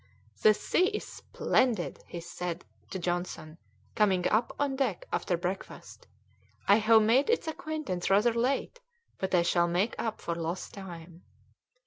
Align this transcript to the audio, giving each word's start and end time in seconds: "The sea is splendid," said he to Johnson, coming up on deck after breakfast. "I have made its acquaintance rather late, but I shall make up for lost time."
"The 0.41 0.55
sea 0.55 0.87
is 0.87 1.05
splendid," 1.05 1.99
said 2.23 2.65
he 2.65 2.89
to 2.89 2.97
Johnson, 2.97 3.59
coming 3.93 4.27
up 4.29 4.51
on 4.59 4.75
deck 4.75 5.07
after 5.13 5.37
breakfast. 5.37 6.07
"I 6.67 6.77
have 6.77 7.03
made 7.03 7.29
its 7.29 7.47
acquaintance 7.47 8.09
rather 8.09 8.33
late, 8.33 8.79
but 9.19 9.35
I 9.35 9.43
shall 9.43 9.67
make 9.67 9.93
up 9.99 10.19
for 10.19 10.33
lost 10.33 10.73
time." 10.73 11.21